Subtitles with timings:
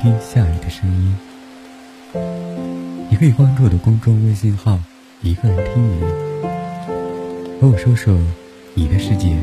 [0.00, 1.14] 听下雨的声音。
[3.10, 4.78] 你可以关注我的公众微信号
[5.20, 6.00] “一个人听雨”，
[7.60, 8.18] 和我说说
[8.72, 9.36] 你的世界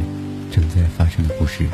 [0.52, 1.70] 正在发生的故事。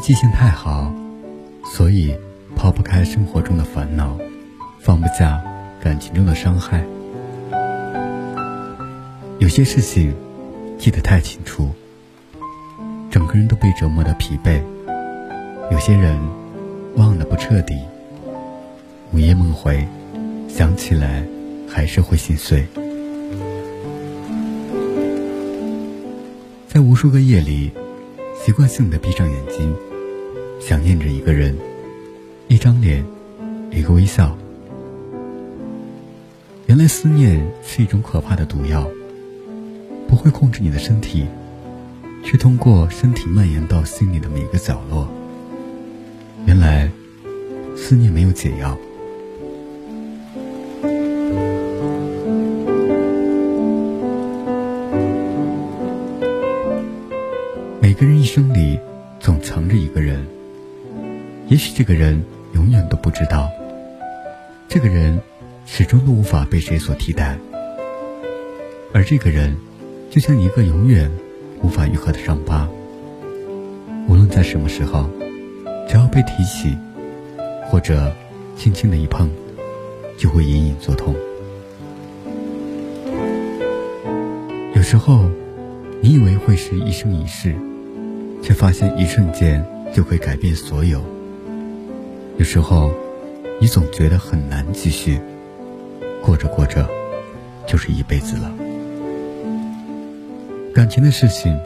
[0.00, 0.90] 记性太好，
[1.62, 2.16] 所以
[2.56, 4.16] 抛不开生活中的烦恼，
[4.80, 5.40] 放不下
[5.78, 6.82] 感情中的伤害。
[9.38, 10.14] 有些事情
[10.78, 11.68] 记得太清楚，
[13.10, 14.62] 整个人都被折磨的疲惫；
[15.70, 16.18] 有些人
[16.96, 17.78] 忘得不彻底，
[19.12, 19.86] 午夜梦回，
[20.48, 21.22] 想起来
[21.68, 22.66] 还是会心碎。
[26.68, 27.70] 在无数个夜里。
[28.42, 29.76] 习惯性的闭上眼睛，
[30.60, 31.56] 想念着一个人，
[32.46, 33.04] 一张脸，
[33.72, 34.36] 一个微笑。
[36.66, 38.88] 原来思念是一种可怕的毒药，
[40.06, 41.26] 不会控制你的身体，
[42.22, 45.08] 却通过身体蔓延到心里的每个角落。
[46.46, 46.88] 原来，
[47.76, 48.78] 思念没有解药。
[57.80, 58.78] 每个人一生里，
[59.18, 60.24] 总藏着一个人。
[61.50, 62.22] 也许这个人
[62.54, 63.50] 永远都不知道，
[64.68, 65.20] 这个人
[65.66, 67.36] 始终都无法被谁所替代。
[68.92, 69.56] 而这个人，
[70.10, 71.10] 就像一个永远
[71.60, 72.68] 无法愈合的伤疤，
[74.06, 75.10] 无论在什么时候，
[75.88, 76.78] 只要被提起，
[77.66, 78.14] 或者
[78.56, 79.28] 轻轻的一碰，
[80.16, 81.16] 就会隐隐作痛。
[84.76, 85.28] 有时候，
[86.00, 87.56] 你以为会是一生一世。
[88.42, 89.62] 却发现一瞬间
[89.94, 91.04] 就会改变所有。
[92.40, 92.90] 有时候，
[93.60, 95.20] 你总觉得很难继续，
[96.24, 96.88] 过着过着，
[97.66, 98.50] 就是一辈子了。
[100.74, 101.60] 感情的事情，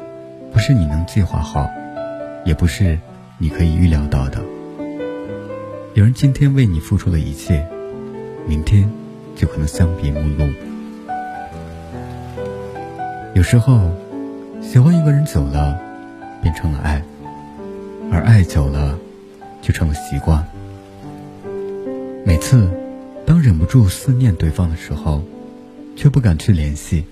[0.53, 1.71] 不是你能计划好，
[2.45, 2.99] 也不是
[3.39, 4.43] 你可以预料到的。
[5.95, 7.65] 有人今天为你付出了一切，
[8.45, 8.91] 明天
[9.37, 10.53] 就可能相别陌路。
[13.35, 13.93] 有时候，
[14.61, 15.81] 喜欢一个人久了。
[16.43, 17.01] 变成了爱，
[18.13, 18.99] 而爱久了，
[19.63, 20.45] 就成了习惯。
[22.45, 22.69] 每次
[23.25, 25.25] 当忍不住思念对方的时候，
[25.97, 27.07] 却不敢去联系，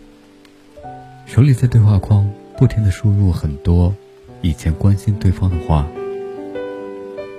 [1.24, 3.94] 手里在对话框不停的输入很多
[4.42, 5.86] 以前关心对方的话，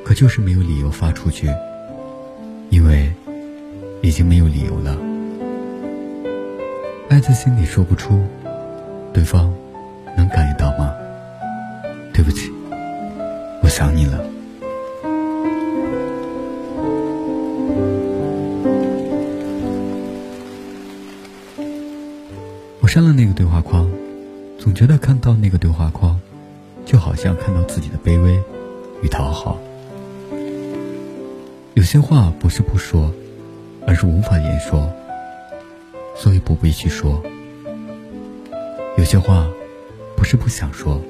[0.03, 1.47] 可就是没有理由发出去，
[2.71, 3.13] 因为
[4.01, 4.97] 已经没有理由了。
[7.09, 8.19] 爱在心里说不出，
[9.13, 9.53] 对方
[10.17, 10.91] 能感应到吗？
[12.11, 12.51] 对不起，
[13.61, 14.32] 我想你了。
[22.93, 23.89] 删了那个对话框，
[24.59, 26.19] 总觉得看到那个对话框，
[26.85, 28.39] 就好像看到自己的卑微
[29.01, 29.57] 与讨好。
[31.73, 33.11] 有些话不是不说，
[33.87, 34.87] 而是无法言说，
[36.15, 37.19] 所以不必去说。
[38.95, 39.47] 有些话
[40.15, 41.01] 不是不想说。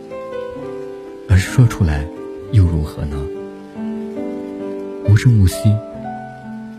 [1.27, 2.07] 而是说出来，
[2.53, 3.17] 又如何呢？
[5.09, 5.75] 无声无息，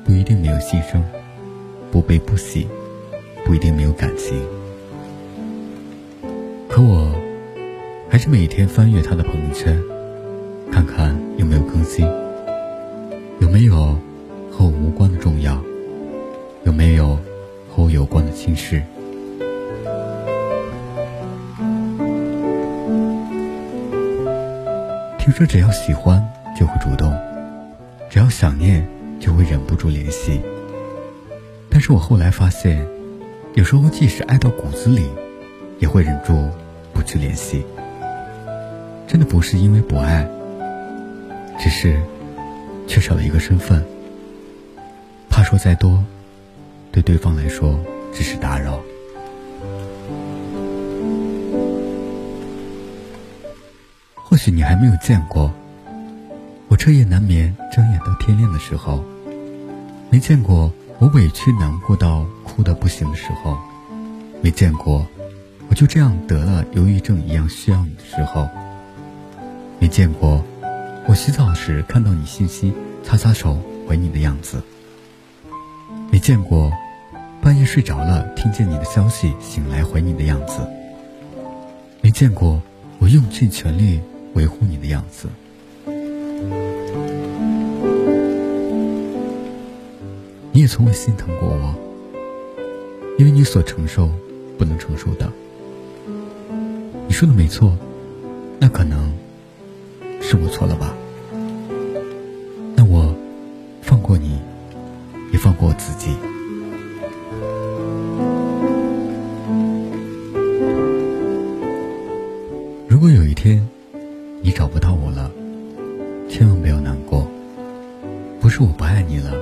[0.03, 1.03] 不一定没有牺牲；
[1.93, 2.67] 不悲不喜，
[3.45, 4.43] 不一定没有感情。
[6.75, 7.09] 可我，
[8.11, 9.81] 还是每天翻阅他的朋友圈，
[10.73, 12.05] 看看有没有更新，
[13.39, 13.97] 有没有
[14.51, 15.57] 和我无关的重要，
[16.65, 17.17] 有没有
[17.71, 18.83] 和我有关的心事。
[25.17, 26.21] 听说只要喜欢
[26.59, 27.17] 就会主动，
[28.11, 28.85] 只要想念
[29.21, 30.41] 就会忍不住联系。
[31.71, 32.85] 但是我后来发现，
[33.53, 35.05] 有时候即使爱到骨子里，
[35.79, 36.51] 也会忍住
[37.05, 37.65] 去联系。
[39.07, 40.27] 真的不是因为不爱，
[41.59, 42.01] 只是
[42.87, 43.85] 缺少了一个身份，
[45.29, 46.03] 怕说再多，
[46.91, 47.79] 对对方来说
[48.13, 48.81] 只是打扰。
[54.17, 55.53] 或许你还没有见过
[56.69, 59.05] 我彻夜难眠、睁眼到天亮的时候，
[60.11, 63.57] 没见过我委屈难过到哭得不行的时候，
[64.43, 65.07] 没见过
[65.75, 68.49] 就这样得了忧郁症一样需要你的时候，
[69.81, 70.43] 没见过
[71.07, 72.73] 我洗澡时看到你信息
[73.03, 74.63] 擦擦手回你的样子，
[76.13, 76.71] 没见过
[77.43, 80.65] 半夜睡着了，听见你的消息，醒来回你的样子。
[82.01, 82.63] 没见过
[83.01, 84.01] 我用尽全力
[84.35, 85.29] 维护你的样子。
[90.53, 91.75] 你也从未心疼过我，
[93.19, 94.09] 因为你所承受
[94.57, 95.31] 不能承受的。
[97.15, 97.73] 你说的没错，
[98.59, 99.15] 那可能
[100.21, 100.93] 是我错了吧？
[102.75, 103.15] 那我
[103.81, 104.41] 放过你，
[105.33, 106.11] 也放过我自己。
[112.89, 113.65] 如果有一天
[114.43, 115.31] 你找不到我了，
[116.29, 117.25] 千万不要难过，
[118.41, 119.33] 不是我不爱你了。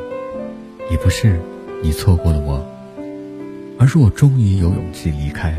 [0.90, 1.40] 也不是
[1.82, 2.62] 你错过了我，
[3.78, 5.58] 而是我终于有勇气离开。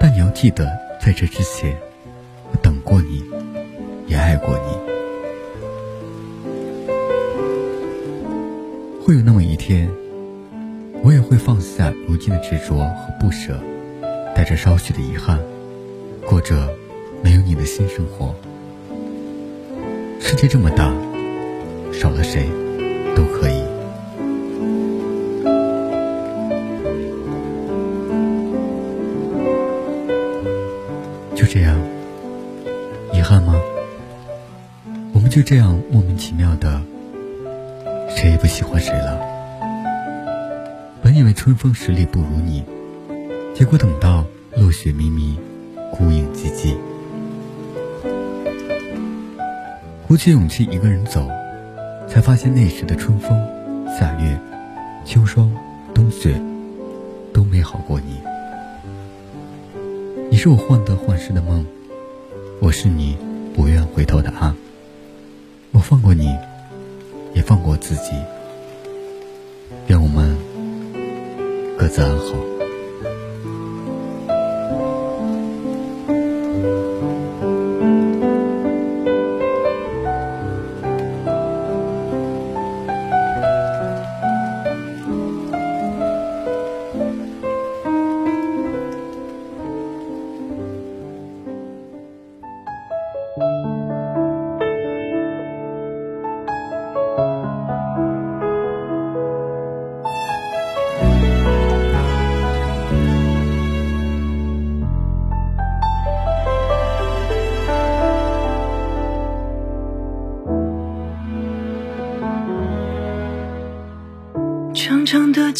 [0.00, 0.64] 但你要记得，
[1.00, 1.76] 在这之前，
[2.50, 3.24] 我等过你，
[4.06, 4.88] 也爱过你。
[9.04, 9.88] 会有那么一天，
[11.02, 13.58] 我也会放下如今的执着和不舍，
[14.34, 15.38] 带着少许的遗憾，
[16.26, 16.68] 过着
[17.22, 18.34] 没有你的新生活。
[20.20, 20.92] 世界这么大，
[21.92, 22.46] 少了谁
[23.16, 23.62] 都可以。
[33.38, 33.54] 憾吗？
[35.14, 36.82] 我们就这样莫名其妙的，
[38.08, 39.16] 谁也不喜欢谁了。
[41.00, 42.64] 本以为春风十里不如你，
[43.54, 44.24] 结果等到
[44.56, 45.38] 落雪迷迷，
[45.92, 46.74] 孤影寂寂，
[50.08, 51.28] 鼓起勇气一个人走，
[52.08, 53.30] 才发现那时的春风、
[53.86, 54.36] 夏月、
[55.04, 55.54] 秋霜、
[55.94, 56.34] 冬雪，
[57.32, 58.18] 都没好过你。
[60.28, 61.64] 你是我患得患失的梦，
[62.60, 63.16] 我是你
[63.58, 64.54] 不愿回头的啊。
[65.72, 66.32] 我放过你，
[67.34, 68.12] 也放过自己。
[69.88, 70.38] 愿我们
[71.76, 72.57] 各自安好。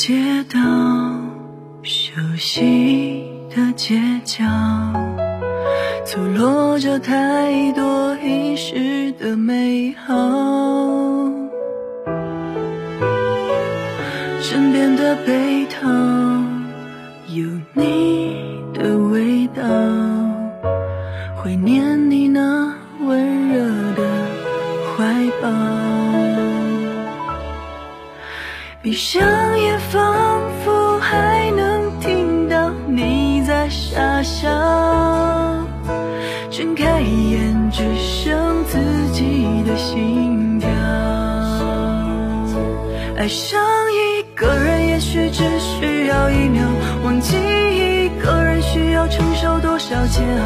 [0.00, 0.60] 街道，
[1.82, 4.44] 熟悉的街角，
[6.06, 10.14] 错落着太多遗失的美好。
[14.40, 15.88] 身边的被套，
[17.34, 19.64] 有你的味道，
[21.42, 23.64] 怀念你那温热
[23.96, 24.08] 的
[24.96, 25.48] 怀抱。
[28.80, 29.20] 闭上
[43.28, 43.60] 爱上
[43.92, 46.64] 一个人，也许只需要一秒；
[47.04, 50.44] 忘记一个人，需要承受多少煎熬。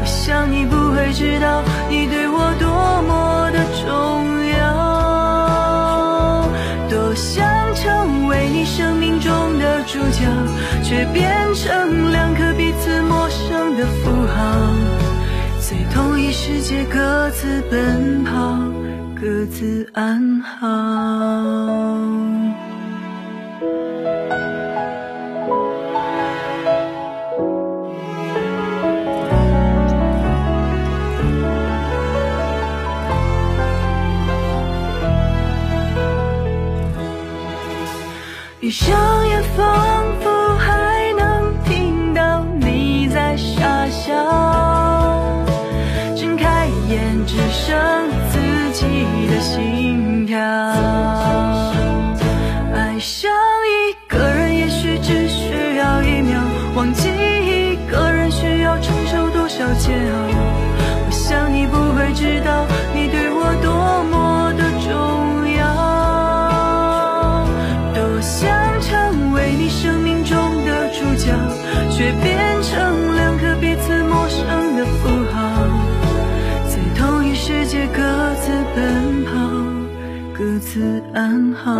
[0.00, 2.66] 我想你不会知道，你对我多
[3.06, 3.86] 么的重
[4.58, 6.50] 要。
[6.90, 7.46] 多想
[7.76, 10.26] 成为你生命中的主角，
[10.82, 14.34] 却变成两颗彼此陌生的符号，
[15.60, 18.58] 在同一世界各自奔跑，
[19.14, 20.66] 各自安好。
[38.60, 40.23] 闭上眼，仿
[80.74, 81.70] 自安好。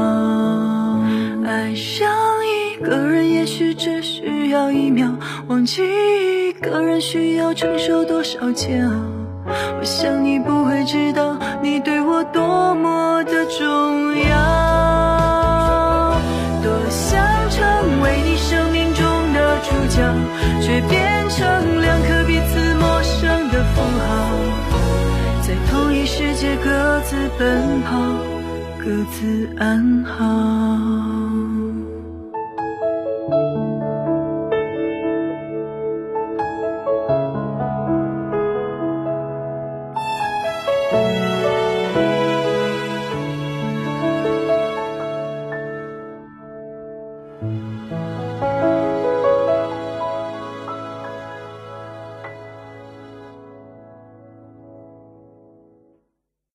[1.44, 2.08] 爱上。
[2.46, 5.16] 一个人，也许只需要一秒，
[5.48, 8.94] 忘记一个人需要承受多少煎熬。
[9.46, 16.14] 我想你不会知道，你对我多么的重要。
[16.62, 17.18] 多想
[17.50, 20.02] 成为你生命中的主角，
[20.60, 24.30] 却变成两颗彼此陌生的符号，
[25.42, 27.98] 在同一世界各自奔跑，
[28.84, 31.23] 各自安好。